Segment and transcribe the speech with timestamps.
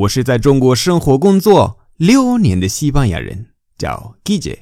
[0.00, 4.60] 我是在中国生活工作六年的西班牙人，叫 Guille。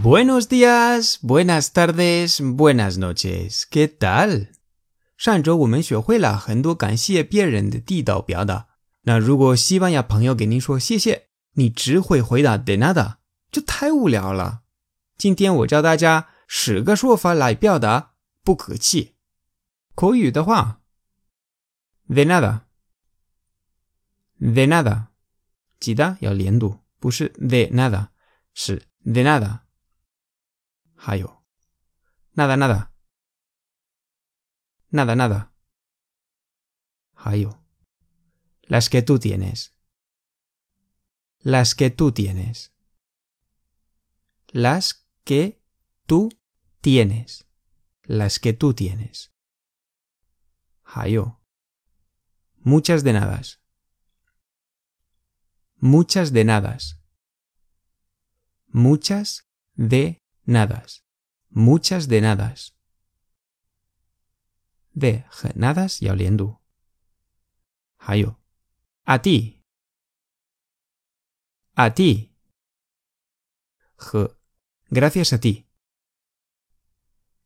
[0.00, 3.62] Buenos días, buenas tardes, buenas noches.
[3.68, 4.46] ¿Qué tal?
[5.16, 8.66] 上周我们学会了很多感谢别人的地道表达。
[9.02, 11.22] 那如果西班牙朋友给您说谢谢，
[11.54, 13.14] 你只会回答 de nada，
[13.50, 14.60] 就太无聊了。
[15.17, 19.17] 今天我教大家十个说法来表达不客气。
[19.95, 20.81] 口语的话，
[22.07, 25.07] de nada，de nada，
[25.79, 28.11] 记得要连读，不是 de nada，
[28.53, 29.65] 是 de nada。
[30.95, 31.43] 还有，
[32.35, 35.49] nada nada，nada nada，
[37.13, 37.61] 还有，
[38.63, 45.60] las que tú tienes，las que tú tienes，las que
[46.06, 46.30] tú
[46.80, 47.48] tienes,
[48.02, 49.32] las que tú tienes.
[50.84, 51.40] Hayo.
[52.58, 53.60] Muchas de nadas.
[55.76, 57.00] Muchas de nadas.
[58.68, 61.04] Muchas de nadas.
[61.48, 62.76] Muchas de nadas.
[64.92, 66.62] De nadas y oliendo.
[67.98, 68.40] Hayo.
[69.04, 69.62] A ti.
[71.74, 72.30] A ti.
[74.93, 75.67] Gracias a ti.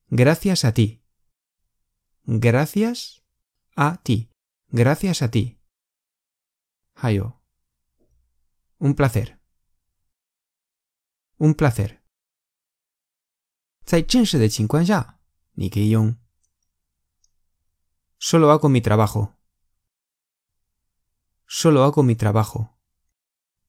[0.09, 1.03] Gracias a ti.
[2.25, 3.23] Gracias
[3.75, 4.30] a ti.
[4.69, 5.59] Gracias a ti.
[6.95, 7.42] Hayo.
[8.78, 9.39] Un placer.
[11.38, 12.02] Un placer.
[13.86, 15.19] 在正式的情况下，
[15.53, 16.17] 你可以用
[18.17, 19.36] Solo hago mi trabajo.
[21.45, 22.80] Solo hago mi trabajo.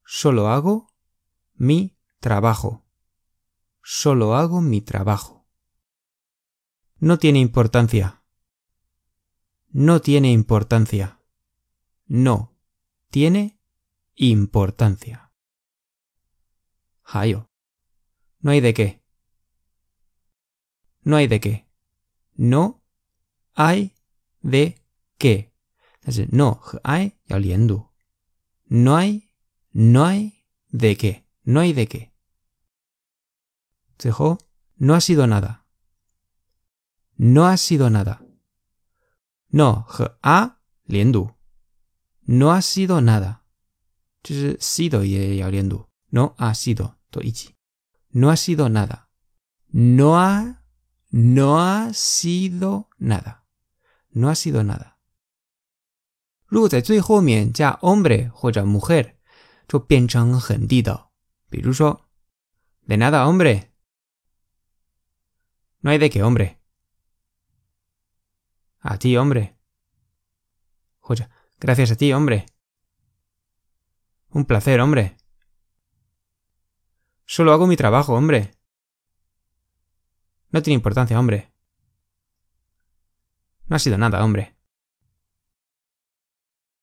[0.05, 0.87] Solo hago
[1.55, 2.84] mi trabajo.
[3.92, 5.48] Solo hago mi trabajo.
[7.00, 8.23] No tiene importancia.
[9.70, 11.20] No tiene importancia.
[12.06, 12.56] No
[13.09, 13.59] tiene
[14.13, 15.34] importancia.
[17.02, 17.50] Hayo.
[18.41, 19.03] No hay de qué.
[21.02, 21.68] No hay de qué.
[22.36, 22.84] No
[23.56, 23.96] hay
[24.44, 24.84] de
[25.18, 25.52] qué.
[26.30, 27.18] no hay
[28.68, 29.34] No hay,
[29.72, 31.25] no hay de qué.
[31.42, 32.19] No hay de qué.
[34.77, 35.65] no ha sido nada.
[37.16, 38.21] No ha sido nada.
[39.50, 39.87] No,
[40.21, 40.59] a
[42.27, 43.44] No ha sido nada.
[44.59, 45.05] sido
[46.10, 46.97] No ha sido
[48.10, 49.09] No ha sido nada.
[49.71, 50.62] No ha
[51.10, 53.44] no ha sido nada.
[54.10, 54.97] No ha sido nada.
[56.47, 59.15] 如果在最后面加 hombre 或者 mujer，
[59.66, 61.12] 就变成很地道。
[61.49, 62.09] 比如说，
[62.87, 63.71] de nada hombre。
[65.81, 66.60] no hay de qué, hombre.
[68.81, 69.56] A ti, hombre.
[71.00, 72.47] Joya, gracias a ti, hombre.
[74.31, 75.16] Un placer, hombre.
[77.27, 78.55] Solo hago mi trabajo, hombre.
[80.50, 81.53] No tiene importancia, hombre.
[83.66, 84.55] No ha sido nada, hombre.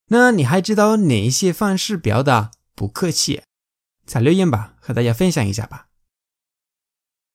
[0.06, 3.42] 那你还知道哪一些方式表达不客气？
[4.04, 5.88] 在留言吧，和大家分享一下吧。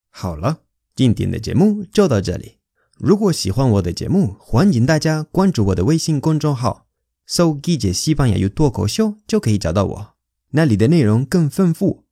[0.09, 0.63] 好了。
[0.94, 2.58] 今天的节目就到这里。
[2.98, 6.86] 如果喜欢我的节目，欢迎大家关注我的微信公众号，
[7.26, 10.14] 搜“季姐西班牙语脱口秀”就可以找到我。
[10.50, 12.04] 那里的内容更丰富。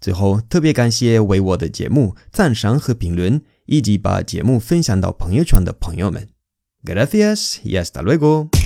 [0.00, 6.28] 最后，特别感谢为我的节目赞赏和评论，以及把节目分享到朋友圈的朋友们。
[6.82, 8.63] Gracias y hasta luego。